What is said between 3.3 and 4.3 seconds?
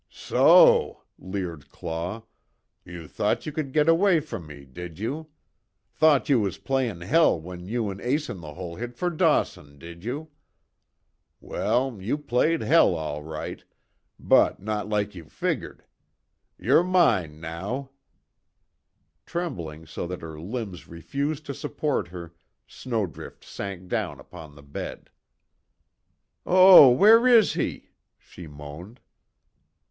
you could git away